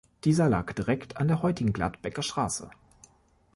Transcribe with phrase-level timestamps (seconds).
[0.23, 2.71] Dieser lag direkt an der heutigen Gladbecker Straße.